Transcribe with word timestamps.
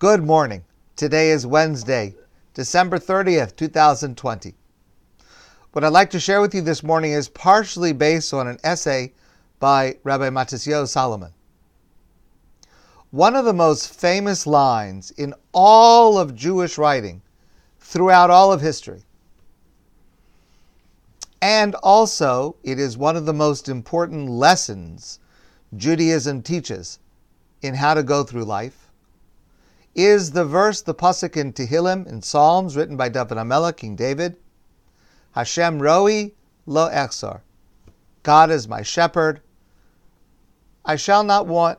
Good 0.00 0.24
morning. 0.24 0.64
Today 0.96 1.30
is 1.30 1.46
Wednesday, 1.46 2.14
December 2.54 2.98
30th, 2.98 3.54
2020. 3.54 4.54
What 5.72 5.84
I'd 5.84 5.88
like 5.88 6.08
to 6.12 6.18
share 6.18 6.40
with 6.40 6.54
you 6.54 6.62
this 6.62 6.82
morning 6.82 7.12
is 7.12 7.28
partially 7.28 7.92
based 7.92 8.32
on 8.32 8.48
an 8.48 8.56
essay 8.64 9.12
by 9.58 9.98
Rabbi 10.02 10.30
Matisyahu 10.30 10.88
Solomon. 10.88 11.34
One 13.10 13.36
of 13.36 13.44
the 13.44 13.52
most 13.52 13.92
famous 13.92 14.46
lines 14.46 15.10
in 15.10 15.34
all 15.52 16.16
of 16.16 16.34
Jewish 16.34 16.78
writing 16.78 17.20
throughout 17.78 18.30
all 18.30 18.54
of 18.54 18.62
history. 18.62 19.02
And 21.42 21.74
also, 21.74 22.56
it 22.62 22.78
is 22.78 22.96
one 22.96 23.16
of 23.16 23.26
the 23.26 23.34
most 23.34 23.68
important 23.68 24.30
lessons 24.30 25.18
Judaism 25.76 26.40
teaches 26.40 27.00
in 27.60 27.74
how 27.74 27.92
to 27.92 28.02
go 28.02 28.24
through 28.24 28.46
life 28.46 28.79
is 29.94 30.32
the 30.32 30.44
verse, 30.44 30.82
the 30.82 30.94
pasuk 30.94 31.36
in 31.36 31.52
Tehillim 31.52 32.06
in 32.06 32.22
Psalms, 32.22 32.76
written 32.76 32.96
by 32.96 33.08
David 33.08 33.38
HaMelech, 33.38 33.76
King 33.76 33.96
David. 33.96 34.36
Hashem 35.32 35.80
roi 35.80 36.32
lo 36.66 36.88
echsar. 36.90 37.40
God 38.22 38.50
is 38.50 38.68
my 38.68 38.82
shepherd. 38.82 39.40
I 40.84 40.96
shall 40.96 41.24
not 41.24 41.46
want. 41.46 41.78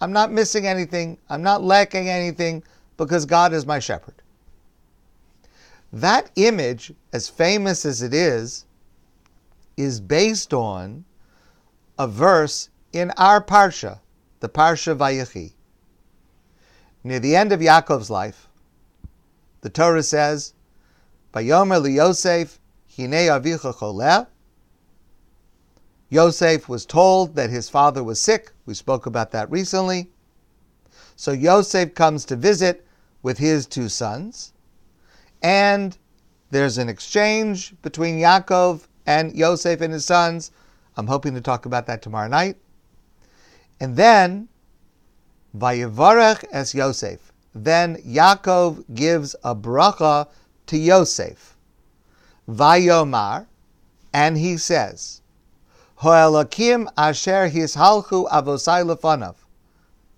I'm 0.00 0.12
not 0.12 0.32
missing 0.32 0.66
anything. 0.66 1.18
I'm 1.28 1.42
not 1.42 1.62
lacking 1.62 2.08
anything 2.08 2.62
because 2.96 3.26
God 3.26 3.52
is 3.52 3.66
my 3.66 3.78
shepherd. 3.78 4.22
That 5.92 6.30
image, 6.36 6.92
as 7.12 7.28
famous 7.28 7.84
as 7.84 8.00
it 8.02 8.14
is, 8.14 8.64
is 9.76 10.00
based 10.00 10.54
on 10.54 11.04
a 11.98 12.06
verse 12.06 12.70
in 12.92 13.10
our 13.16 13.42
parsha, 13.42 14.00
the 14.40 14.48
parsha 14.48 14.96
Vayechi. 14.96 15.52
Near 17.02 17.20
the 17.20 17.34
end 17.34 17.52
of 17.52 17.60
Yaakov's 17.60 18.10
life, 18.10 18.48
the 19.62 19.70
Torah 19.70 20.02
says, 20.02 20.52
"Vayomer 21.32 21.80
liyosef 21.80 22.58
hine 22.94 23.10
avicha 23.10 23.74
choleh." 23.74 24.26
Yosef 26.10 26.68
was 26.68 26.84
told 26.84 27.36
that 27.36 27.50
his 27.50 27.68
father 27.68 28.02
was 28.02 28.20
sick. 28.20 28.52
We 28.66 28.74
spoke 28.74 29.06
about 29.06 29.30
that 29.30 29.50
recently. 29.50 30.10
So 31.16 31.32
Yosef 31.32 31.94
comes 31.94 32.24
to 32.26 32.36
visit 32.36 32.84
with 33.22 33.38
his 33.38 33.66
two 33.66 33.88
sons, 33.88 34.52
and 35.42 35.96
there's 36.50 36.78
an 36.78 36.88
exchange 36.88 37.74
between 37.80 38.18
Yaakov 38.18 38.88
and 39.06 39.34
Yosef 39.34 39.80
and 39.80 39.92
his 39.92 40.04
sons. 40.04 40.50
I'm 40.96 41.06
hoping 41.06 41.34
to 41.34 41.40
talk 41.40 41.64
about 41.64 41.86
that 41.86 42.02
tomorrow 42.02 42.28
night. 42.28 42.56
And 43.78 43.96
then, 43.96 44.48
Vayivarech 45.56 46.44
es 46.52 46.74
Yosef. 46.74 47.32
Then 47.54 47.96
Yaakov 47.96 48.84
gives 48.94 49.34
a 49.42 49.54
bracha 49.54 50.28
to 50.66 50.76
Yosef. 50.76 51.56
Vayomar, 52.48 53.46
and 54.12 54.36
he 54.38 54.56
says, 54.56 55.20
Hoelakim 56.00 56.88
asher 56.96 57.48
hishalchu 57.50 58.28
avosai 58.30 58.84
lefanav, 58.84 59.36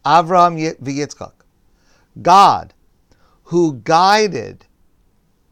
Avram 0.05 0.77
v'Yitzchak. 0.79 1.33
God, 2.21 2.75
who 3.45 3.75
guided 3.85 4.67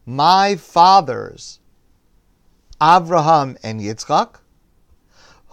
my 0.05 0.55
fathers, 0.55 1.59
Avraham 2.79 3.57
and 3.63 3.81
Yitzchak, 3.81 4.35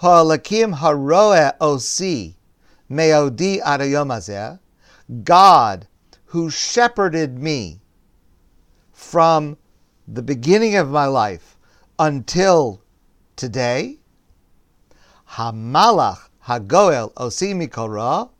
Hoelakim 0.00 0.78
haroe 0.78 1.52
osi, 1.60 2.34
meodi 2.90 3.60
adayom 3.62 4.58
God, 5.24 5.86
who 6.26 6.50
shepherded 6.50 7.38
me 7.38 7.80
from 8.92 9.56
the 10.06 10.22
beginning 10.22 10.76
of 10.76 10.90
my 10.90 11.06
life 11.06 11.56
until 11.98 12.82
today, 13.36 13.98
Hamalach 15.32 16.28
Hagoel 16.46 17.12
Osi 17.14 17.54
Mikora, 17.54 18.30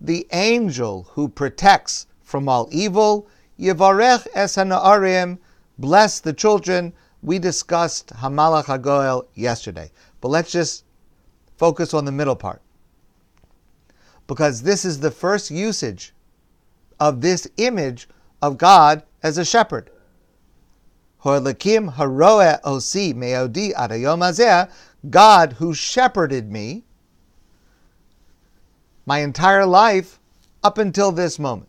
the 0.00 0.26
angel 0.32 1.08
who 1.12 1.28
protects 1.28 2.06
from 2.22 2.48
all 2.48 2.68
evil, 2.70 3.28
Yevarech 3.58 4.26
Es 4.34 4.56
Hanaarim, 4.56 5.38
bless 5.78 6.20
the 6.20 6.32
children. 6.32 6.92
We 7.22 7.38
discussed 7.38 8.08
Hamalach 8.10 8.66
Hagoel 8.66 9.26
yesterday, 9.34 9.90
but 10.20 10.28
let's 10.28 10.52
just 10.52 10.84
focus 11.56 11.94
on 11.94 12.04
the 12.04 12.12
middle 12.12 12.36
part. 12.36 12.62
Because 14.28 14.62
this 14.62 14.84
is 14.84 15.00
the 15.00 15.10
first 15.10 15.50
usage 15.50 16.14
of 17.00 17.20
this 17.20 17.48
image 17.56 18.08
of 18.40 18.58
God 18.58 19.02
as 19.22 19.38
a 19.38 19.44
shepherd. 19.44 19.90
God 25.10 25.54
who 25.54 25.74
shepherded 25.74 26.52
me 26.52 26.84
my 29.04 29.20
entire 29.20 29.66
life 29.66 30.20
up 30.62 30.78
until 30.78 31.10
this 31.10 31.38
moment. 31.38 31.68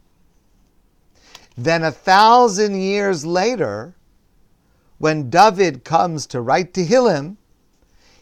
Then 1.58 1.84
a 1.84 1.92
thousand 1.92 2.80
years 2.80 3.26
later, 3.26 3.96
when 4.98 5.30
David 5.30 5.84
comes 5.84 6.28
to 6.28 6.42
write 6.42 6.74
to 6.74 6.82
Tehillim, 6.82 7.38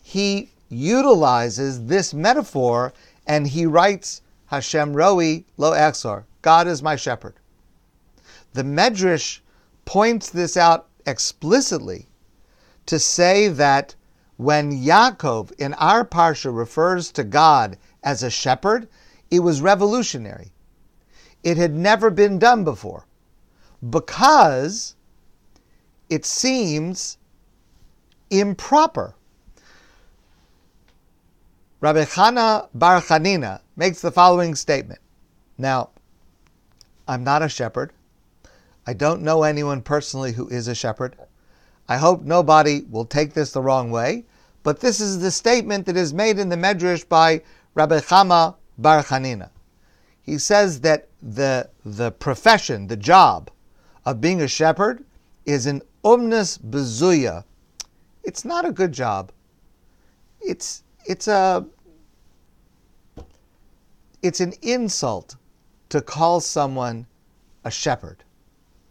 he 0.01 0.51
utilizes 0.69 1.87
this 1.87 2.13
metaphor 2.13 2.93
and 3.25 3.47
he 3.47 3.65
writes 3.65 4.21
Hashem 4.47 4.93
roi 4.93 5.43
lo 5.57 5.71
exor. 5.71 6.23
God 6.41 6.67
is 6.67 6.81
my 6.81 6.95
shepherd. 6.95 7.35
The 8.53 8.63
Medrash 8.63 9.39
points 9.85 10.29
this 10.29 10.57
out 10.57 10.87
explicitly 11.05 12.07
to 12.85 12.97
say 12.99 13.49
that 13.49 13.95
when 14.37 14.71
Yaakov 14.71 15.51
in 15.53 15.73
our 15.75 16.05
parsha 16.05 16.55
refers 16.55 17.11
to 17.11 17.23
God 17.23 17.77
as 18.03 18.23
a 18.23 18.29
shepherd, 18.29 18.87
it 19.29 19.39
was 19.39 19.61
revolutionary. 19.61 20.51
It 21.43 21.57
had 21.57 21.73
never 21.73 22.09
been 22.09 22.39
done 22.39 22.63
before 22.63 23.05
because 23.89 24.95
it 26.09 26.25
seems 26.25 27.17
improper. 28.29 29.13
Rabbi 31.79 32.05
Chama 32.05 32.69
Bar 32.73 33.01
Chanina 33.01 33.61
makes 33.77 34.01
the 34.01 34.11
following 34.11 34.55
statement. 34.55 34.99
Now, 35.57 35.91
I'm 37.07 37.23
not 37.23 37.41
a 37.41 37.47
shepherd. 37.47 37.93
I 38.85 38.93
don't 38.93 39.21
know 39.21 39.43
anyone 39.43 39.81
personally 39.81 40.33
who 40.33 40.49
is 40.49 40.67
a 40.67 40.75
shepherd. 40.75 41.15
I 41.87 41.97
hope 41.97 42.23
nobody 42.23 42.81
will 42.89 43.05
take 43.05 43.33
this 43.33 43.51
the 43.51 43.61
wrong 43.61 43.91
way, 43.91 44.25
but 44.63 44.81
this 44.81 44.99
is 44.99 45.21
the 45.21 45.31
statement 45.31 45.85
that 45.85 45.95
is 45.95 46.13
made 46.13 46.39
in 46.39 46.49
the 46.49 46.57
Medrash 46.57 47.07
by 47.07 47.41
Rabbi 47.75 47.99
Chama 47.99 48.55
Bar 48.77 49.03
Chanina. 49.03 49.49
He 50.21 50.37
says 50.37 50.81
that 50.81 51.07
the, 51.21 51.69
the 51.85 52.11
profession, 52.11 52.87
the 52.87 52.97
job 52.97 53.49
of 54.05 54.19
being 54.19 54.41
a 54.41 54.47
shepherd 54.47 55.05
is 55.45 55.65
an 55.65 55.81
omnis 56.03 56.57
bezuya. 56.57 57.43
It's 58.23 58.43
not 58.43 58.65
a 58.65 58.71
good 58.71 58.91
job. 58.91 59.31
It's 60.41 60.83
it's 61.05 61.27
a 61.29 61.65
it's 64.27 64.41
an 64.41 64.53
insult 64.61 65.37
to 65.87 66.01
call 66.01 66.41
someone 66.41 67.07
a 67.63 67.71
shepherd 67.71 68.25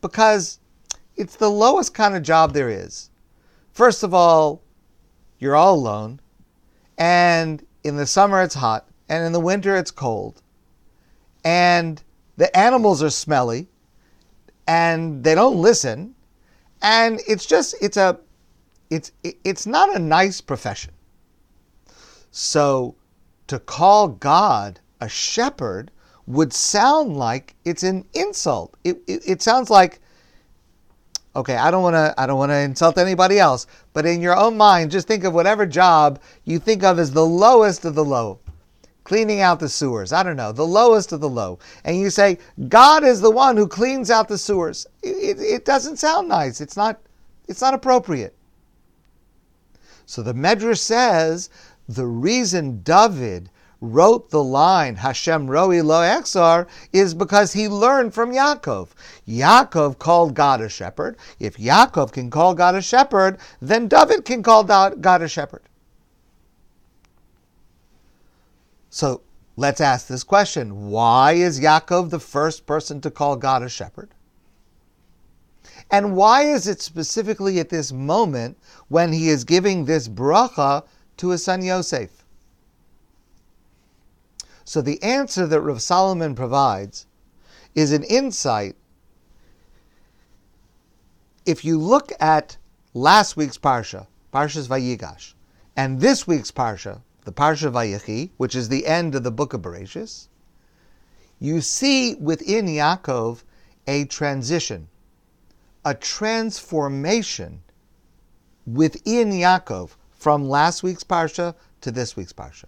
because 0.01 0.61
it's 1.17 1.37
the 1.37 1.51
lowest 1.51 1.93
kind 1.93 2.17
of 2.17 2.23
job 2.23 2.55
there 2.55 2.71
is. 2.71 3.11
First 3.73 4.03
of 4.03 4.15
all, 4.15 4.63
you're 5.39 5.55
all 5.55 5.75
alone, 5.75 6.21
and 6.97 7.63
in 7.85 7.97
the 7.97 8.07
summer 8.07 8.41
it's 8.43 8.55
hot, 8.55 8.89
and 9.11 9.27
in 9.27 9.33
the 9.33 9.41
winter 9.41 9.77
it's 9.77 9.91
cold, 9.91 10.41
and 11.45 12.03
the 12.39 12.57
animals 12.57 13.03
are 13.03 13.11
smelly, 13.11 13.69
and 14.67 15.23
they 15.23 15.35
don't 15.35 15.61
listen, 15.61 16.15
and 16.81 17.21
it's 17.29 17.45
just 17.45 17.75
it's 17.83 17.99
a 17.99 18.19
it's 18.89 19.13
it's 19.23 19.67
not 19.67 19.95
a 19.95 19.99
nice 19.99 20.41
profession. 20.41 20.95
So 22.31 22.95
to 23.49 23.59
call 23.59 24.09
God 24.09 24.81
a 25.07 25.09
shepherd 25.09 25.91
would 26.27 26.53
sound 26.53 27.17
like 27.17 27.55
it's 27.65 27.85
an 27.85 28.05
insult. 28.13 28.75
It, 28.83 28.99
it, 29.07 29.23
it 29.25 29.43
sounds 29.43 29.71
like, 29.71 30.01
okay, 31.37 31.57
I 31.57 31.71
don't 31.71 31.85
want 31.85 31.95
to 31.95 32.13
I 32.19 32.27
don't 32.27 32.39
want 32.39 32.51
to 32.51 32.59
insult 32.59 32.99
anybody 32.99 33.39
else, 33.39 33.69
but 33.93 34.05
in 34.05 34.21
your 34.21 34.37
own 34.37 34.57
mind, 34.57 34.91
just 34.91 35.07
think 35.07 35.23
of 35.23 35.33
whatever 35.33 35.65
job 35.65 36.21
you 36.45 36.59
think 36.59 36.83
of 36.83 36.99
as 36.99 37.13
the 37.13 37.25
lowest 37.25 37.85
of 37.85 37.95
the 37.95 38.05
low. 38.05 38.41
Cleaning 39.05 39.41
out 39.41 39.61
the 39.61 39.69
sewers. 39.69 40.13
I 40.13 40.25
don't 40.25 40.37
know, 40.37 40.51
the 40.51 40.67
lowest 40.67 41.13
of 41.13 41.21
the 41.21 41.29
low. 41.29 41.61
And 41.85 41.97
you 41.97 42.11
say, 42.11 42.39
God 42.69 43.05
is 43.05 43.21
the 43.21 43.31
one 43.31 43.57
who 43.57 43.69
cleans 43.69 44.11
out 44.11 44.27
the 44.27 44.37
sewers. 44.37 44.85
It, 45.05 45.39
it, 45.39 45.65
doesn't 45.65 45.99
sound 45.99 46.29
nice. 46.29 46.61
It's 46.61 46.77
not, 46.77 47.01
it's 47.47 47.61
not 47.61 47.73
appropriate. 47.73 48.35
So 50.07 50.25
the 50.25 50.35
Medrash 50.35 50.79
says 50.79 51.51
the 51.89 52.07
reason 52.07 52.83
David 52.83 53.49
wrote 53.81 54.31
the 54.31 54.43
line 54.43 54.97
Hashem 54.97 55.49
Roi 55.51 55.83
Lo 55.83 56.01
Exar 56.01 56.67
is 56.93 57.15
because 57.15 57.53
he 57.53 57.69
learned 57.69 58.15
from 58.15 58.33
Yaakov. 58.33 58.89
Yaakov 59.29 59.99
called 59.99 60.35
God 60.35 60.61
a 60.61 60.69
shepherd. 60.69 61.17
If 61.39 61.57
Yaakov 61.57 62.13
can 62.13 62.31
call 62.31 62.55
God 62.55 62.75
a 62.75 62.83
shepherd, 62.83 63.39
then 63.61 63.89
David 63.89 64.25
can 64.25 64.43
call 64.43 64.65
God 64.65 65.23
a 65.23 65.29
shepherd. 65.29 65.63
So 68.89 69.21
let's 69.57 69.81
ask 69.81 70.07
this 70.07 70.25
question 70.25 70.91
Why 70.91 71.33
is 71.33 71.61
Yaakov 71.61 72.11
the 72.11 72.21
first 72.21 72.67
person 72.67 73.01
to 73.03 73.11
call 73.11 73.37
God 73.37 73.63
a 73.63 73.69
shepherd? 73.69 74.11
And 75.91 76.17
why 76.17 76.43
is 76.43 76.67
it 76.67 76.81
specifically 76.81 77.61
at 77.61 77.69
this 77.69 77.93
moment 77.93 78.59
when 78.89 79.13
he 79.13 79.29
is 79.29 79.45
giving 79.45 79.85
this 79.85 80.09
bracha 80.09 80.85
to 81.19 81.29
his 81.31 81.45
son 81.45 81.63
Yosef? 81.63 82.26
So 84.67 84.83
the 84.83 85.01
answer 85.01 85.47
that 85.47 85.61
Rav 85.61 85.81
Solomon 85.81 86.35
provides 86.35 87.07
is 87.77 87.93
an 87.93 88.03
insight. 88.03 88.75
If 91.47 91.65
you 91.65 91.79
look 91.79 92.11
at 92.19 92.57
last 92.93 93.37
week's 93.37 93.57
parsha, 93.57 94.09
Parshas 94.35 94.67
Vayigash, 94.67 95.35
and 95.77 96.01
this 96.01 96.27
week's 96.27 96.51
parsha, 96.51 97.01
the 97.25 97.33
Parsha 97.33 97.71
Vayechi, 97.71 98.31
which 98.39 98.57
is 98.57 98.69
the 98.69 98.87
end 98.87 99.15
of 99.15 99.23
the 99.23 99.31
book 99.31 99.53
of 99.53 99.63
Bereshis, 99.63 100.27
you 101.39 101.61
see 101.61 102.17
within 102.17 102.67
Yaakov 102.67 103.45
a 103.87 104.05
transition, 104.07 104.89
a 105.85 105.95
transformation 105.95 107.63
within 108.67 109.31
Yaakov 109.31 109.91
from 110.11 110.49
last 110.49 110.83
week's 110.83 111.05
parsha 111.05 111.55
to 111.83 111.93
this 111.93 112.17
week's 112.17 112.33
parsha. 112.33 112.65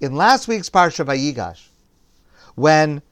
In 0.00 0.14
last 0.14 0.48
week's 0.48 0.70
Parsha 0.70 1.04
Vayigash, 1.04 1.68
when 2.54 3.02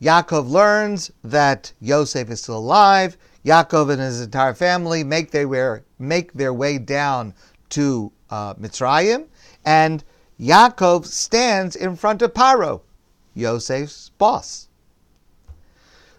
Yaakov 0.00 0.48
learns 0.48 1.12
that 1.22 1.72
Yosef 1.80 2.30
is 2.30 2.42
still 2.42 2.58
alive, 2.58 3.16
Yaakov 3.44 3.90
and 3.90 4.00
his 4.00 4.20
entire 4.20 4.54
family 4.54 5.04
make 5.04 5.30
their 5.30 5.48
way, 5.48 5.80
make 5.98 6.32
their 6.32 6.52
way 6.52 6.78
down 6.78 7.34
to 7.70 8.10
uh, 8.30 8.54
Mitzrayim, 8.54 9.26
and 9.64 10.02
Yaakov 10.40 11.06
stands 11.06 11.76
in 11.76 11.96
front 11.96 12.22
of 12.22 12.34
Paro, 12.34 12.80
Yosef's 13.34 14.10
boss. 14.18 14.68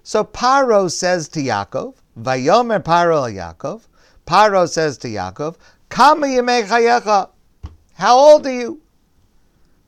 So 0.04 0.24
Paro 0.24 0.90
says 0.92 1.28
to 1.30 1.42
Yaakov, 1.42 1.96
Vayomer 2.20 2.84
Paro 2.84 3.32
Yaakov, 3.32 3.82
Paro 4.26 4.70
says 4.70 4.98
to 5.00 5.08
Yaakov, 5.08 5.56
Kama 5.90 6.28
Yemei 6.28 7.30
How 7.96 8.18
old 8.18 8.48
are 8.48 8.52
you? 8.52 8.83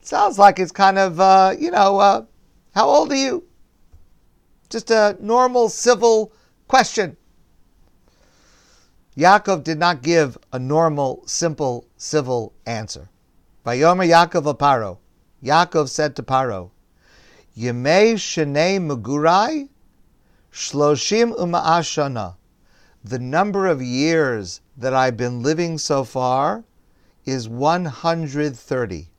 Sounds 0.05 0.37
like 0.37 0.59
it's 0.59 0.71
kind 0.71 0.99
of, 0.99 1.19
uh, 1.19 1.55
you 1.57 1.71
know, 1.71 1.97
uh, 1.97 2.25
how 2.75 2.87
old 2.87 3.11
are 3.11 3.15
you? 3.15 3.43
Just 4.69 4.91
a 4.91 5.17
normal 5.19 5.67
civil 5.67 6.31
question. 6.67 7.17
Yaakov 9.17 9.63
did 9.63 9.79
not 9.79 10.03
give 10.03 10.37
a 10.53 10.59
normal, 10.59 11.23
simple, 11.25 11.87
civil 11.97 12.53
answer. 12.67 13.09
Vayomer 13.65 14.07
Yaakov 14.07 14.59
Paro. 14.59 14.99
Yaakov 15.43 15.89
said 15.89 16.15
to 16.15 16.21
Paro, 16.21 16.69
Yemei 17.57 18.13
Shenei 18.13 18.77
Mugurai 18.77 19.69
Shloshim 20.53 21.35
Uma'ashana. 21.35 22.35
The 23.03 23.17
number 23.17 23.65
of 23.65 23.81
years 23.81 24.61
that 24.77 24.93
I've 24.93 25.17
been 25.17 25.41
living 25.41 25.79
so 25.79 26.03
far 26.03 26.63
is 27.25 27.49
130. 27.49 29.09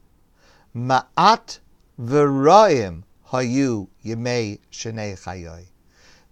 Ma'at 0.76 1.60
v'roim 1.98 3.04
hayu 3.30 3.88
yemei 4.04 4.60
shenei 4.70 5.16
chayoy. 5.16 5.68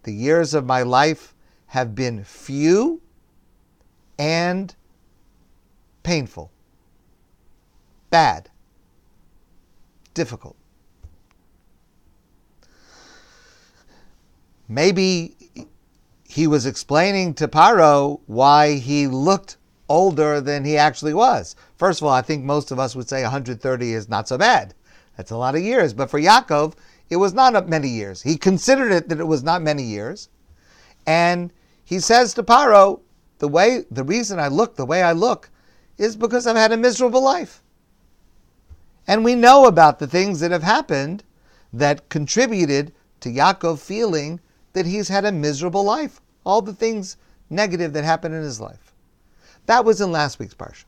The 0.02 0.12
years 0.12 0.52
of 0.52 0.67
my 0.67 0.82
life 0.82 1.35
have 1.69 1.94
been 1.94 2.25
few 2.25 3.00
and 4.19 4.75
painful, 6.02 6.52
bad, 8.11 8.50
difficult. 10.12 10.56
Maybe 14.69 15.37
he 16.29 16.47
was 16.47 16.67
explaining 16.67 17.32
to 17.35 17.49
Paro 17.49 18.20
why 18.26 18.75
he 18.75 19.06
looked 19.06 19.56
older 19.89 20.41
than 20.41 20.65
he 20.65 20.77
actually 20.77 21.15
was. 21.15 21.57
First 21.77 22.01
of 22.01 22.07
all, 22.07 22.13
I 22.13 22.23
think 22.23 22.45
most 22.45 22.71
of 22.71 22.79
us 22.79 22.97
would 22.97 23.09
say 23.09 23.23
130 23.23 23.93
is 23.93 24.09
not 24.09 24.29
so 24.29 24.39
bad. 24.39 24.75
That's 25.17 25.31
a 25.31 25.37
lot 25.37 25.55
of 25.55 25.63
years. 25.63 25.93
But 25.93 26.11
for 26.11 26.21
Yaakov, 26.21 26.75
it 27.11 27.17
was 27.17 27.35
not 27.35 27.69
many 27.69 27.89
years. 27.89 28.23
He 28.23 28.37
considered 28.37 28.91
it 28.91 29.09
that 29.09 29.21
it 29.21 29.27
was 29.27 29.43
not 29.43 29.63
many 29.63 29.83
years. 29.83 30.29
And 31.07 31.53
he 31.85 32.01
says 32.01 32.35
to 32.35 32.43
Paro, 32.43 33.01
the 33.39 33.49
way 33.49 33.85
the 33.91 34.05
reason 34.05 34.39
I 34.39 34.49
look 34.49 34.77
the 34.77 34.87
way 34.87 35.03
I 35.03 35.13
look 35.13 35.51
is 35.99 36.17
because 36.17 36.47
I've 36.47 36.57
had 36.57 36.73
a 36.73 36.77
miserable 36.77 37.23
life. 37.23 37.63
And 39.07 39.23
we 39.23 39.35
know 39.35 39.67
about 39.67 39.99
the 39.99 40.07
things 40.07 40.41
that 40.41 40.51
have 40.51 40.63
happened 40.63 41.25
that 41.73 42.09
contributed 42.09 42.93
to 43.21 43.29
Yaakov 43.29 43.81
feeling 43.81 44.41
that 44.73 44.87
he's 44.87 45.09
had 45.09 45.25
a 45.25 45.33
miserable 45.33 45.85
life. 45.85 46.21
All 46.45 46.63
the 46.63 46.73
things 46.73 47.17
negative 47.51 47.93
that 47.93 48.05
happened 48.05 48.35
in 48.35 48.43
his 48.43 48.61
life. 48.61 48.94
That 49.66 49.84
was 49.84 50.00
in 50.00 50.12
last 50.12 50.38
week's 50.38 50.55
Parsha. 50.55 50.84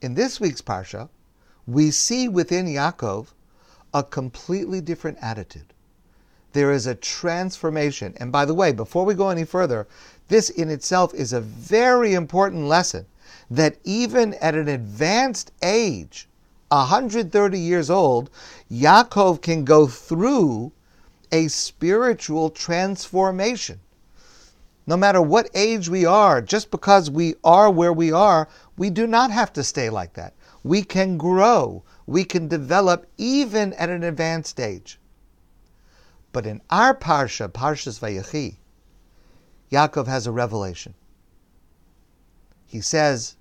In 0.00 0.14
this 0.14 0.40
week's 0.40 0.62
Parsha, 0.62 1.08
we 1.66 1.90
see 1.90 2.28
within 2.28 2.66
Yaakov 2.66 3.28
a 3.92 4.02
completely 4.02 4.80
different 4.80 5.18
attitude. 5.20 5.72
There 6.52 6.72
is 6.72 6.86
a 6.86 6.94
transformation. 6.94 8.14
And 8.18 8.30
by 8.30 8.44
the 8.44 8.54
way, 8.54 8.72
before 8.72 9.04
we 9.04 9.14
go 9.14 9.28
any 9.28 9.44
further, 9.44 9.86
this 10.28 10.50
in 10.50 10.70
itself 10.70 11.12
is 11.14 11.32
a 11.32 11.40
very 11.40 12.14
important 12.14 12.66
lesson 12.66 13.06
that 13.50 13.76
even 13.84 14.34
at 14.34 14.54
an 14.54 14.68
advanced 14.68 15.52
age, 15.62 16.28
130 16.68 17.58
years 17.58 17.90
old, 17.90 18.30
Yaakov 18.70 19.42
can 19.42 19.64
go 19.64 19.86
through 19.86 20.72
a 21.30 21.48
spiritual 21.48 22.50
transformation 22.50 23.80
no 24.86 24.96
matter 24.96 25.22
what 25.22 25.48
age 25.54 25.88
we 25.88 26.04
are, 26.04 26.42
just 26.42 26.70
because 26.70 27.10
we 27.10 27.34
are 27.42 27.70
where 27.70 27.92
we 27.92 28.12
are, 28.12 28.48
we 28.76 28.90
do 28.90 29.06
not 29.06 29.30
have 29.30 29.52
to 29.54 29.64
stay 29.64 29.88
like 29.88 30.14
that. 30.14 30.34
We 30.62 30.82
can 30.82 31.16
grow, 31.16 31.82
we 32.06 32.24
can 32.24 32.48
develop 32.48 33.06
even 33.16 33.72
at 33.74 33.88
an 33.88 34.02
advanced 34.02 34.60
age. 34.60 34.98
But 36.32 36.46
in 36.46 36.60
our 36.68 36.94
Parsha, 36.94 37.48
Parshas 37.48 38.00
Vayechi, 38.00 38.56
Yaakov 39.70 40.06
has 40.06 40.26
a 40.26 40.32
revelation. 40.32 40.94
He 42.66 42.80
says, 42.80 43.36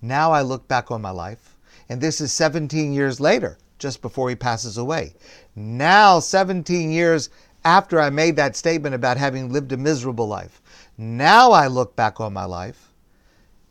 Now 0.00 0.32
I 0.32 0.42
look 0.42 0.68
back 0.68 0.90
on 0.90 1.02
my 1.02 1.10
life, 1.10 1.56
and 1.88 2.00
this 2.00 2.20
is 2.20 2.32
17 2.32 2.92
years 2.92 3.18
later, 3.18 3.58
just 3.78 4.02
before 4.02 4.28
he 4.28 4.36
passes 4.36 4.76
away. 4.76 5.14
Now, 5.56 6.20
17 6.20 6.90
years 6.90 7.30
after 7.64 8.00
I 8.00 8.10
made 8.10 8.36
that 8.36 8.56
statement 8.56 8.94
about 8.94 9.16
having 9.16 9.52
lived 9.52 9.72
a 9.72 9.76
miserable 9.76 10.26
life. 10.26 10.62
Now 10.96 11.52
I 11.52 11.66
look 11.66 11.96
back 11.96 12.20
on 12.20 12.32
my 12.32 12.44
life 12.44 12.92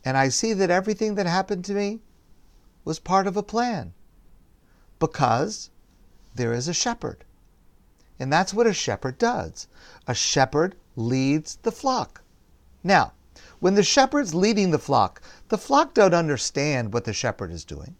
and 0.05 0.15
I 0.17 0.29
see 0.29 0.53
that 0.53 0.69
everything 0.69 1.15
that 1.15 1.25
happened 1.25 1.65
to 1.65 1.73
me 1.73 1.99
was 2.85 2.99
part 2.99 3.27
of 3.27 3.37
a 3.37 3.43
plan 3.43 3.93
because 4.99 5.69
there 6.35 6.53
is 6.53 6.67
a 6.67 6.73
shepherd. 6.73 7.25
And 8.19 8.31
that's 8.31 8.53
what 8.53 8.67
a 8.67 8.73
shepherd 8.73 9.17
does. 9.17 9.67
A 10.07 10.13
shepherd 10.13 10.75
leads 10.95 11.57
the 11.57 11.71
flock. 11.71 12.21
Now, 12.83 13.13
when 13.59 13.75
the 13.75 13.83
shepherd's 13.83 14.33
leading 14.33 14.71
the 14.71 14.79
flock, 14.79 15.21
the 15.49 15.57
flock 15.57 15.93
don't 15.93 16.13
understand 16.13 16.93
what 16.93 17.05
the 17.05 17.13
shepherd 17.13 17.51
is 17.51 17.65
doing. 17.65 17.95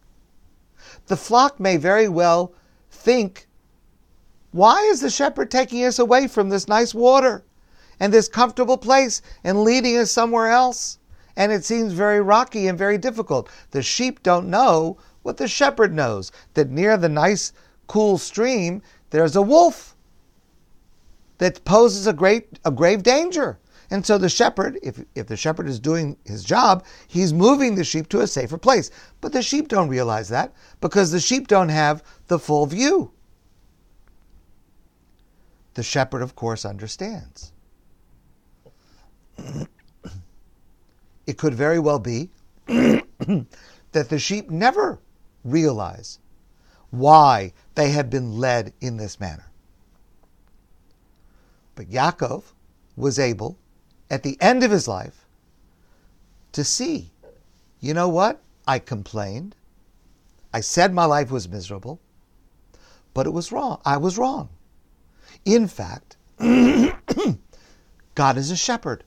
The 1.07 1.17
flock 1.17 1.59
may 1.59 1.77
very 1.77 2.07
well 2.07 2.53
think 2.89 3.48
why 4.51 4.81
is 4.83 5.01
the 5.01 5.09
shepherd 5.09 5.51
taking 5.51 5.83
us 5.85 5.99
away 5.99 6.27
from 6.27 6.49
this 6.49 6.67
nice 6.67 6.93
water 6.93 7.43
and 7.99 8.11
this 8.11 8.27
comfortable 8.27 8.77
place 8.77 9.21
and 9.43 9.63
leading 9.63 9.97
us 9.97 10.11
somewhere 10.11 10.47
else? 10.47 10.97
And 11.35 11.51
it 11.51 11.63
seems 11.63 11.93
very 11.93 12.19
rocky 12.19 12.67
and 12.67 12.77
very 12.77 12.97
difficult. 12.97 13.49
The 13.71 13.83
sheep 13.83 14.23
don't 14.23 14.49
know 14.49 14.97
what 15.21 15.37
the 15.37 15.47
shepherd 15.47 15.93
knows 15.93 16.31
that 16.55 16.69
near 16.69 16.97
the 16.97 17.09
nice, 17.09 17.53
cool 17.87 18.17
stream, 18.17 18.81
there's 19.11 19.35
a 19.35 19.41
wolf 19.41 19.95
that 21.37 21.63
poses 21.63 22.07
a 22.07 22.13
great 22.13 22.59
a 22.65 22.71
grave 22.71 23.03
danger. 23.03 23.59
And 23.91 24.05
so 24.05 24.17
the 24.17 24.29
shepherd, 24.29 24.77
if, 24.83 25.03
if 25.15 25.27
the 25.27 25.37
shepherd 25.37 25.67
is 25.67 25.79
doing 25.79 26.15
his 26.25 26.43
job, 26.43 26.85
he's 27.07 27.33
moving 27.33 27.73
the 27.75 27.83
sheep 27.83 28.07
to 28.09 28.21
a 28.21 28.27
safer 28.27 28.57
place. 28.57 28.91
But 29.19 29.33
the 29.33 29.41
sheep 29.41 29.67
don't 29.67 29.89
realize 29.89 30.29
that 30.29 30.53
because 30.79 31.11
the 31.11 31.19
sheep 31.19 31.47
don't 31.47 31.69
have 31.69 32.03
the 32.27 32.37
full 32.37 32.67
view. 32.67 33.11
The 35.79 35.83
shepherd, 35.83 36.21
of 36.21 36.35
course, 36.35 36.65
understands. 36.65 37.53
it 41.25 41.37
could 41.37 41.53
very 41.53 41.79
well 41.79 41.99
be 41.99 42.31
that 42.67 43.45
the 43.93 44.19
sheep 44.19 44.49
never 44.49 44.99
realize 45.45 46.19
why 46.91 47.53
they 47.75 47.91
had 47.91 48.09
been 48.09 48.39
led 48.39 48.73
in 48.81 48.97
this 48.97 49.21
manner. 49.21 49.45
But 51.75 51.89
Yaakov 51.89 52.43
was 52.97 53.17
able, 53.17 53.57
at 54.09 54.23
the 54.23 54.37
end 54.41 54.65
of 54.65 54.71
his 54.71 54.85
life, 54.85 55.25
to 56.51 56.65
see, 56.65 57.11
you 57.79 57.93
know 57.93 58.09
what? 58.09 58.41
I 58.67 58.79
complained. 58.79 59.55
I 60.53 60.59
said 60.59 60.93
my 60.93 61.05
life 61.05 61.31
was 61.31 61.47
miserable, 61.47 62.01
but 63.13 63.25
it 63.25 63.31
was 63.31 63.53
wrong. 63.53 63.79
I 63.85 63.95
was 63.95 64.17
wrong. 64.17 64.49
In 65.49 65.67
fact, 65.67 66.15
God 68.15 68.37
is 68.37 68.51
a 68.51 68.55
shepherd. 68.55 69.03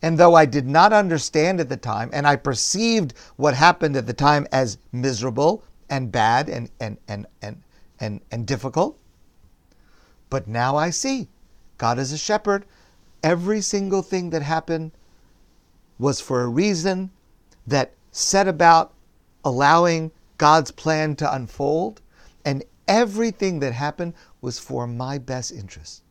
And 0.00 0.18
though 0.18 0.34
I 0.34 0.46
did 0.46 0.66
not 0.66 0.94
understand 0.94 1.60
at 1.60 1.68
the 1.68 1.76
time, 1.76 2.08
and 2.14 2.26
I 2.26 2.36
perceived 2.36 3.12
what 3.36 3.52
happened 3.52 3.94
at 3.94 4.06
the 4.06 4.14
time 4.14 4.46
as 4.50 4.78
miserable 4.92 5.62
and 5.90 6.10
bad 6.10 6.48
and, 6.48 6.70
and, 6.80 6.96
and, 7.06 7.26
and, 7.42 7.62
and, 8.00 8.22
and 8.30 8.46
difficult, 8.46 8.98
but 10.30 10.48
now 10.48 10.76
I 10.76 10.88
see 10.88 11.28
God 11.76 11.98
is 11.98 12.12
a 12.12 12.18
shepherd. 12.18 12.64
Every 13.22 13.60
single 13.60 14.00
thing 14.00 14.30
that 14.30 14.40
happened 14.42 14.92
was 15.98 16.18
for 16.18 16.40
a 16.40 16.48
reason 16.48 17.10
that 17.66 17.92
set 18.10 18.48
about 18.48 18.94
allowing 19.44 20.12
God's 20.38 20.70
plan 20.70 21.14
to 21.16 21.34
unfold, 21.34 22.00
everything 22.88 23.60
that 23.60 23.72
happened 23.72 24.14
was 24.40 24.58
for 24.58 24.86
my 24.86 25.18
best 25.18 25.52
interest. 25.52 26.02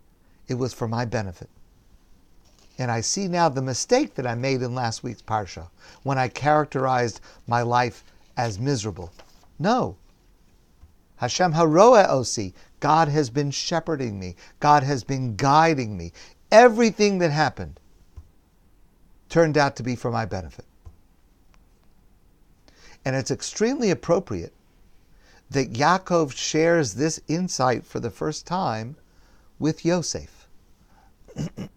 It 0.48 0.56
was 0.56 0.74
for 0.74 0.88
my 0.88 1.06
benefit. 1.06 1.50
And 2.78 2.90
I 2.90 3.02
see 3.02 3.28
now 3.28 3.50
the 3.50 3.62
mistake 3.62 4.16
that 4.16 4.26
I 4.26 4.36
made 4.36 4.62
in 4.62 4.74
last 4.74 5.04
week's 5.04 5.22
Parsha 5.22 5.68
when 6.04 6.18
I 6.18 6.28
characterized 6.28 7.22
my 7.48 7.62
life 7.62 8.04
as 8.38 8.60
miserable. 8.60 9.12
No. 9.60 9.98
Hashem 11.18 11.54
Haroa 11.54 12.10
Osi. 12.10 12.54
God 12.80 13.08
has 13.08 13.30
been 13.30 13.52
shepherding 13.52 14.20
me. 14.20 14.36
God 14.60 14.82
has 14.82 15.04
been 15.04 15.36
guiding 15.36 15.96
me. 15.96 16.12
Everything 16.52 17.20
that 17.20 17.32
happened 17.32 17.80
turned 19.30 19.58
out 19.58 19.76
to 19.76 19.84
be 19.84 19.96
for 19.96 20.10
my 20.10 20.26
benefit. 20.26 20.66
And 23.06 23.16
it's 23.16 23.32
extremely 23.32 23.92
appropriate 23.92 24.54
that 25.52 25.74
Yaakov 25.74 26.36
shares 26.36 26.96
this 26.96 27.22
insight 27.28 27.86
for 27.86 28.00
the 28.00 28.10
first 28.10 28.48
time 28.48 28.96
with 29.60 29.86
Yosef. 29.86 30.48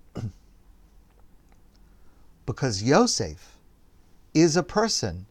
because 2.47 2.83
Yosef 2.83 3.57
is 4.33 4.57
a 4.57 4.63
person 4.63 5.27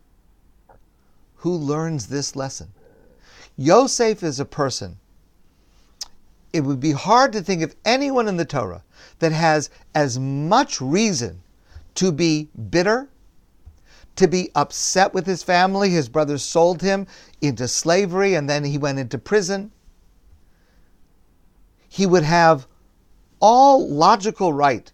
who 1.38 1.54
learns 1.54 2.08
this 2.08 2.36
lesson. 2.36 2.70
Yosef 3.58 4.24
is 4.24 4.40
a 4.40 4.46
person. 4.46 4.98
It 6.52 6.62
would 6.62 6.80
be 6.80 6.92
hard 6.92 7.34
to 7.34 7.42
think 7.42 7.62
of 7.62 7.76
anyone 7.86 8.28
in 8.28 8.38
the 8.38 8.46
Torah 8.46 8.84
that 9.20 9.32
has 9.32 9.70
as 9.96 10.20
much 10.20 10.82
reason 10.82 11.42
to 11.96 12.12
be 12.12 12.50
bitter, 12.70 13.10
to 14.16 14.28
be 14.28 14.52
upset 14.56 15.14
with 15.14 15.26
his 15.26 15.44
family. 15.44 15.90
His 15.90 16.10
brothers 16.10 16.44
sold 16.44 16.82
him 16.82 17.08
into 17.42 17.68
slavery 17.68 18.36
and 18.36 18.50
then 18.50 18.64
he 18.64 18.78
went 18.78 19.00
into 19.00 19.18
prison. 19.18 19.72
He 21.88 22.06
would 22.06 22.24
have 22.24 22.68
all 23.40 23.88
logical 23.90 24.54
right 24.54 24.92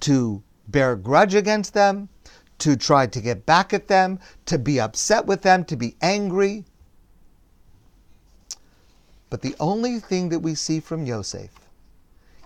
to 0.00 0.42
bear 0.68 0.96
grudge 0.96 1.34
against 1.34 1.74
them, 1.74 2.08
to 2.58 2.76
try 2.76 3.06
to 3.06 3.20
get 3.20 3.46
back 3.46 3.72
at 3.72 3.88
them, 3.88 4.18
to 4.46 4.58
be 4.58 4.80
upset 4.80 5.26
with 5.26 5.42
them, 5.42 5.64
to 5.64 5.76
be 5.76 5.96
angry. 6.00 6.64
But 9.30 9.42
the 9.42 9.56
only 9.58 9.98
thing 9.98 10.28
that 10.28 10.38
we 10.38 10.54
see 10.54 10.80
from 10.80 11.04
Yosef 11.04 11.50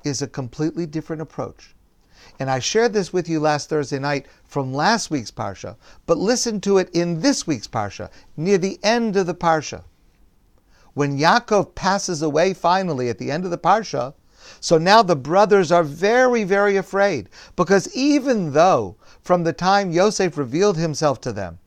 is 0.04 0.22
a 0.22 0.26
completely 0.26 0.86
different 0.86 1.22
approach. 1.22 1.74
And 2.38 2.50
I 2.50 2.58
shared 2.58 2.92
this 2.92 3.12
with 3.12 3.28
you 3.28 3.40
last 3.40 3.68
Thursday 3.68 3.98
night 3.98 4.26
from 4.44 4.72
last 4.74 5.10
week's 5.10 5.30
Parsha, 5.30 5.76
but 6.06 6.18
listen 6.18 6.60
to 6.62 6.78
it 6.78 6.90
in 6.92 7.20
this 7.20 7.46
week's 7.46 7.68
Parsha, 7.68 8.10
near 8.36 8.58
the 8.58 8.78
end 8.82 9.16
of 9.16 9.26
the 9.26 9.34
Parsha. 9.34 9.84
When 10.94 11.18
Yaakov 11.18 11.74
passes 11.74 12.20
away 12.20 12.52
finally 12.52 13.08
at 13.08 13.18
the 13.18 13.30
end 13.30 13.44
of 13.44 13.50
the 13.50 13.58
Parsha, 13.58 14.14
so 14.58 14.78
now 14.78 15.02
the 15.02 15.16
brothers 15.16 15.70
are 15.70 15.84
very, 15.84 16.44
very 16.44 16.76
afraid 16.76 17.28
because 17.56 17.94
even 17.94 18.52
though 18.52 18.96
from 19.22 19.44
the 19.44 19.52
time 19.52 19.90
Yosef 19.90 20.36
revealed 20.36 20.76
himself 20.76 21.20
to 21.20 21.32
them, 21.32 21.58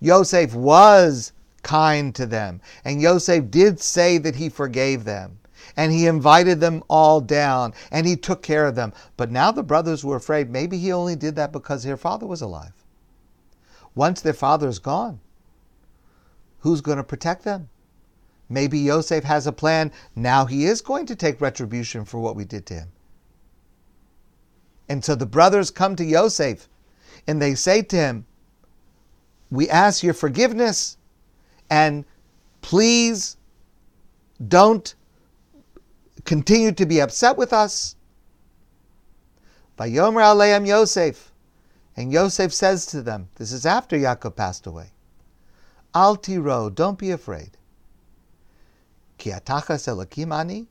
Yosef 0.00 0.54
was 0.54 1.32
kind 1.62 2.14
to 2.14 2.26
them, 2.26 2.60
and 2.84 3.02
Yosef 3.02 3.50
did 3.50 3.80
say 3.80 4.18
that 4.18 4.36
he 4.36 4.48
forgave 4.48 5.04
them, 5.04 5.38
and 5.76 5.92
he 5.92 6.06
invited 6.06 6.60
them 6.60 6.82
all 6.88 7.20
down, 7.20 7.74
and 7.90 8.06
he 8.06 8.16
took 8.16 8.42
care 8.42 8.66
of 8.66 8.74
them. 8.74 8.92
But 9.16 9.30
now 9.30 9.50
the 9.50 9.62
brothers 9.62 10.04
were 10.04 10.16
afraid 10.16 10.50
maybe 10.50 10.78
he 10.78 10.92
only 10.92 11.16
did 11.16 11.36
that 11.36 11.52
because 11.52 11.82
their 11.82 11.96
father 11.96 12.26
was 12.26 12.42
alive. 12.42 12.72
Once 13.94 14.20
their 14.20 14.32
father 14.32 14.68
is 14.68 14.78
gone, 14.78 15.20
who's 16.60 16.80
going 16.80 16.98
to 16.98 17.04
protect 17.04 17.44
them? 17.44 17.68
Maybe 18.48 18.78
Yosef 18.78 19.24
has 19.24 19.46
a 19.46 19.52
plan. 19.52 19.92
Now 20.14 20.44
he 20.44 20.66
is 20.66 20.80
going 20.80 21.06
to 21.06 21.16
take 21.16 21.40
retribution 21.40 22.04
for 22.04 22.18
what 22.20 22.36
we 22.36 22.44
did 22.44 22.66
to 22.66 22.74
him. 22.74 22.88
And 24.88 25.04
so 25.04 25.14
the 25.14 25.26
brothers 25.26 25.70
come 25.70 25.96
to 25.96 26.04
Yosef 26.04 26.68
and 27.26 27.40
they 27.40 27.54
say 27.54 27.82
to 27.82 27.96
him, 27.96 28.26
We 29.50 29.68
ask 29.68 30.02
your 30.02 30.14
forgiveness 30.14 30.98
and 31.70 32.04
please 32.60 33.36
don't 34.46 34.94
continue 36.24 36.72
to 36.72 36.86
be 36.86 37.00
upset 37.00 37.36
with 37.36 37.52
us. 37.52 37.96
Vayomer 39.78 40.22
Aleim 40.22 40.66
Yosef. 40.66 41.32
And 41.96 42.12
Yosef 42.12 42.52
says 42.52 42.86
to 42.86 43.02
them, 43.02 43.28
this 43.36 43.52
is 43.52 43.64
after 43.64 43.96
Yaakov 43.96 44.34
passed 44.34 44.66
away, 44.66 44.90
Al 45.94 46.16
tiro, 46.16 46.70
don't 46.70 46.98
be 46.98 47.12
afraid. 47.12 47.56
Ki 49.18 49.30
atachas 49.30 49.86
elakim 49.86 50.34
ani? 50.34 50.66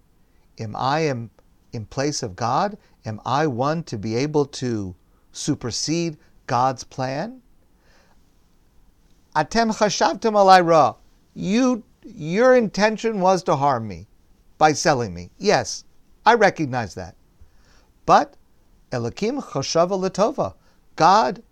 Am 0.59 0.75
I 0.75 0.99
am 1.01 1.29
in 1.71 1.85
place 1.85 2.23
of 2.23 2.35
God? 2.35 2.77
Am 3.05 3.21
I 3.25 3.47
one 3.47 3.83
to 3.83 3.97
be 3.97 4.15
able 4.15 4.45
to 4.45 4.95
supersede 5.31 6.17
God's 6.45 6.83
plan? 6.83 7.41
Atem 9.35 9.73
chashavtem 9.73 10.33
alai 10.33 10.65
ra. 10.65 10.95
You, 11.33 11.83
your 12.03 12.53
intention 12.53 13.21
was 13.21 13.43
to 13.43 13.55
harm 13.55 13.87
me 13.87 14.07
by 14.63 14.71
selling 14.71 15.13
me. 15.13 15.29
Yes, 15.37 15.83
I 16.25 16.35
recognize 16.35 16.95
that. 16.95 17.17
But 18.05 18.37
Elokim 18.93 19.43
choshava 19.43 19.99
letova. 19.99 20.53
God 20.95 21.43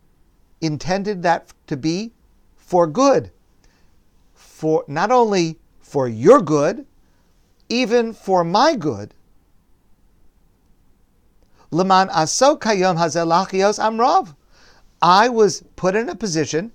intended 0.62 1.22
that 1.24 1.52
to 1.68 1.76
be 1.76 2.14
for 2.56 2.88
good. 2.88 3.32
For 4.34 4.86
not 4.88 5.12
only 5.12 5.60
for 5.82 6.08
your 6.08 6.40
good, 6.42 6.86
even 7.68 8.14
for 8.14 8.46
my 8.46 8.78
good. 8.78 9.14
Leman 11.70 12.08
aso 12.08 12.58
kayom 12.58 12.96
hazelachios 12.96 13.78
amrav. 13.78 14.34
I 15.02 15.28
was 15.28 15.66
put 15.76 15.98
in 15.98 16.08
a 16.08 16.16
position, 16.16 16.72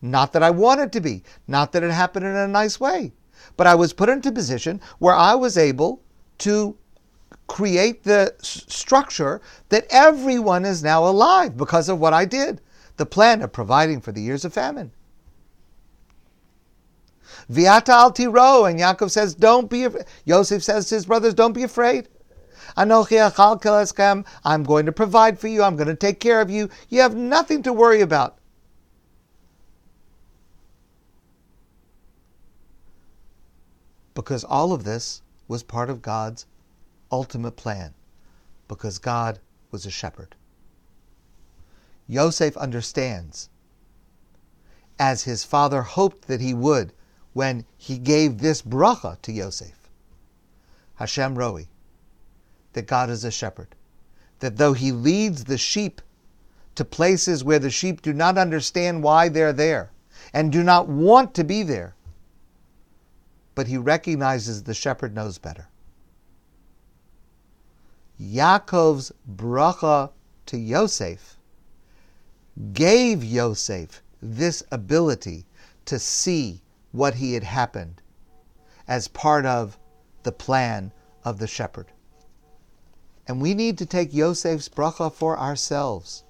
not 0.00 0.32
that 0.32 0.42
I 0.42 0.48
wanted 0.48 0.92
to 0.92 1.02
be, 1.02 1.24
not 1.46 1.72
that 1.72 1.82
it 1.82 1.90
happened 1.90 2.24
in 2.24 2.36
a 2.36 2.48
nice 2.48 2.80
way, 2.80 3.12
but 3.56 3.66
I 3.66 3.74
was 3.74 3.92
put 3.92 4.08
into 4.08 4.28
a 4.28 4.32
position 4.32 4.80
where 4.98 5.14
I 5.14 5.34
was 5.34 5.56
able 5.56 6.00
to 6.38 6.76
create 7.46 8.04
the 8.04 8.34
structure 8.40 9.40
that 9.68 9.86
everyone 9.90 10.64
is 10.64 10.82
now 10.82 11.04
alive 11.04 11.56
because 11.56 11.88
of 11.88 11.98
what 11.98 12.12
I 12.12 12.24
did, 12.24 12.60
the 12.96 13.06
plan 13.06 13.42
of 13.42 13.52
providing 13.52 14.00
for 14.00 14.12
the 14.12 14.22
years 14.22 14.44
of 14.44 14.52
famine. 14.52 14.92
Viata 17.50 17.90
al 17.90 18.12
tiro, 18.12 18.64
and 18.64 18.78
Yaakov 18.78 19.10
says, 19.10 19.34
"Don't 19.34 19.68
be." 19.68 19.84
Af-. 19.84 19.96
Yosef 20.24 20.62
says 20.62 20.88
to 20.88 20.94
his 20.94 21.06
brothers, 21.06 21.34
"Don't 21.34 21.52
be 21.52 21.62
afraid." 21.62 22.08
I'm 22.76 22.88
going 22.88 24.86
to 24.86 24.92
provide 24.92 25.38
for 25.38 25.48
you. 25.48 25.62
I'm 25.62 25.76
going 25.76 25.88
to 25.88 25.94
take 25.94 26.18
care 26.18 26.40
of 26.40 26.50
you. 26.50 26.70
You 26.88 27.02
have 27.02 27.14
nothing 27.14 27.62
to 27.64 27.72
worry 27.72 28.00
about. 28.00 28.38
Because 34.14 34.44
all 34.44 34.72
of 34.72 34.84
this 34.84 35.22
was 35.48 35.62
part 35.62 35.90
of 35.90 36.02
God's 36.02 36.46
ultimate 37.10 37.56
plan. 37.56 37.94
Because 38.68 38.98
God 38.98 39.40
was 39.70 39.84
a 39.84 39.90
shepherd. 39.90 40.34
Yosef 42.06 42.56
understands, 42.56 43.48
as 44.98 45.24
his 45.24 45.42
father 45.42 45.82
hoped 45.82 46.28
that 46.28 46.40
he 46.40 46.54
would, 46.54 46.92
when 47.32 47.64
he 47.76 47.98
gave 47.98 48.38
this 48.38 48.62
bracha 48.62 49.20
to 49.22 49.32
Yosef. 49.32 49.90
Hashem 50.96 51.36
Roi, 51.36 51.66
that 52.74 52.86
God 52.86 53.10
is 53.10 53.24
a 53.24 53.30
shepherd, 53.30 53.74
that 54.38 54.56
though 54.56 54.72
he 54.72 54.92
leads 54.92 55.44
the 55.44 55.58
sheep 55.58 56.00
to 56.76 56.84
places 56.84 57.42
where 57.42 57.58
the 57.58 57.70
sheep 57.70 58.02
do 58.02 58.12
not 58.12 58.38
understand 58.38 59.02
why 59.02 59.28
they're 59.28 59.52
there 59.52 59.90
and 60.32 60.52
do 60.52 60.62
not 60.62 60.88
want 60.88 61.34
to 61.34 61.44
be 61.44 61.62
there, 61.62 61.94
but 63.54 63.66
he 63.66 63.76
recognizes 63.76 64.62
the 64.62 64.74
shepherd 64.74 65.14
knows 65.14 65.38
better. 65.38 65.68
Yaakov's 68.20 69.12
bracha 69.28 70.10
to 70.46 70.56
Yosef 70.56 71.36
gave 72.72 73.24
Yosef 73.24 74.02
this 74.22 74.62
ability 74.70 75.44
to 75.84 75.98
see 75.98 76.62
what 76.92 77.14
he 77.14 77.34
had 77.34 77.42
happened 77.42 78.00
as 78.86 79.08
part 79.08 79.44
of 79.44 79.78
the 80.22 80.32
plan 80.32 80.92
of 81.24 81.38
the 81.38 81.46
shepherd. 81.46 81.86
And 83.26 83.40
we 83.40 83.54
need 83.54 83.78
to 83.78 83.86
take 83.86 84.12
Yosef's 84.12 84.68
bracha 84.68 85.12
for 85.12 85.38
ourselves. 85.38 86.24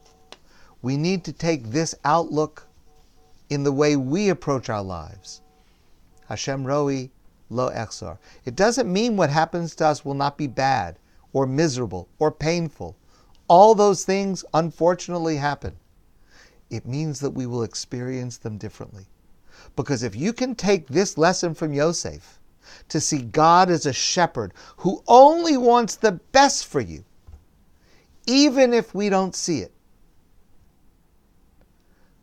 We 0.81 0.97
need 0.97 1.25
to 1.25 1.33
take 1.33 1.71
this 1.71 1.95
outlook 2.04 2.66
in 3.50 3.64
the 3.64 3.73
way 3.73 3.97
we 3.97 4.28
approach 4.28 4.69
our 4.69 4.83
lives. 4.83 5.40
Hashem 6.28 6.66
roi 6.66 7.11
lo 7.50 7.71
echzor. 7.71 8.19
It 8.45 8.57
doesn't 8.57 8.93
mean 8.93 9.16
what 9.16 9.31
happens 9.31 9.75
to 9.76 9.87
us 9.87 10.04
will 10.04 10.14
not 10.14 10.38
be 10.38 10.47
bad 10.47 10.99
or 11.33 11.47
miserable 11.47 12.09
or 12.19 12.31
painful. 12.31 12.97
All 13.49 13.75
those 13.75 14.04
things 14.04 14.45
unfortunately 14.54 15.37
happen. 15.37 15.76
It 16.71 16.87
means 16.87 17.21
that 17.21 17.31
we 17.31 17.47
will 17.47 17.62
experience 17.62 18.38
them 18.38 18.59
differently. 18.59 19.07
Because 19.76 20.02
if 20.02 20.16
you 20.16 20.33
can 20.33 20.54
take 20.54 20.87
this 20.87 21.19
lesson 21.19 21.54
from 21.54 21.73
Yosef, 21.73 22.40
to 22.88 23.00
see 23.00 23.23
God 23.23 23.71
as 23.71 23.87
a 23.87 23.93
shepherd 23.93 24.52
who 24.78 25.02
only 25.07 25.57
wants 25.57 25.97
the 25.97 26.12
best 26.12 26.66
for 26.66 26.81
you, 26.81 27.04
even 28.26 28.73
if 28.73 28.95
we 28.95 29.09
don't 29.09 29.35
see 29.35 29.61
it, 29.61 29.73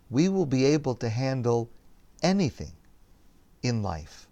we 0.09 0.27
will 0.27 0.45
be 0.45 0.65
able 0.65 0.95
to 0.95 1.09
handle 1.09 1.69
anything 2.21 2.73
in 3.63 3.83
life. 3.83 4.27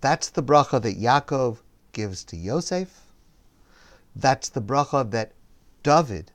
That's 0.00 0.28
the 0.30 0.42
bracha 0.42 0.82
that 0.82 0.98
Yaakov 0.98 1.58
gives 1.92 2.24
to 2.24 2.36
Yosef. 2.36 3.12
That's 4.16 4.48
the 4.48 4.60
bracha 4.60 5.10
that 5.10 5.32
David 5.82 6.32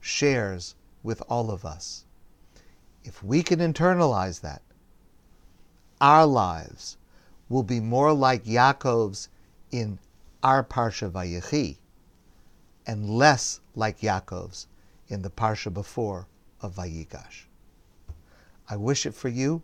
shares 0.00 0.74
with 1.02 1.22
all 1.28 1.50
of 1.50 1.64
us. 1.64 2.04
If 3.04 3.22
we 3.22 3.42
can 3.42 3.60
internalize 3.60 4.40
that, 4.40 4.62
our 6.00 6.26
lives 6.26 6.96
will 7.48 7.62
be 7.62 7.80
more 7.80 8.12
like 8.12 8.44
Yaakov's 8.44 9.28
in 9.70 9.98
our 10.42 10.62
Parsha 10.62 11.10
Vayechi 11.10 11.76
and 12.86 13.10
less 13.10 13.60
like 13.74 14.00
Yaakov's 14.00 14.66
in 15.08 15.22
the 15.22 15.30
Parsha 15.30 15.72
before 15.72 16.26
of 16.60 16.76
Vayigash. 16.76 17.44
I 18.68 18.76
wish 18.76 19.06
it 19.06 19.14
for 19.14 19.28
you 19.28 19.62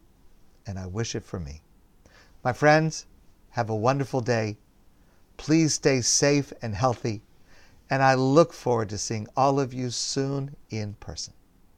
and 0.67 0.79
I 0.79 0.87
wish 0.87 1.15
it 1.15 1.25
for 1.25 1.39
me. 1.41 1.63
My 2.43 2.53
friends, 2.53 3.07
have 3.51 3.71
a 3.71 3.77
wonderful 3.77 4.21
day. 4.21 4.57
Please 5.37 5.75
stay 5.75 6.01
safe 6.01 6.53
and 6.61 6.75
healthy, 6.75 7.23
and 7.89 8.03
I 8.03 8.15
look 8.15 8.53
forward 8.53 8.89
to 8.91 8.99
seeing 8.99 9.29
all 9.37 9.61
of 9.61 9.73
you 9.73 9.91
soon 9.91 10.57
in 10.71 10.95
person. 10.95 11.35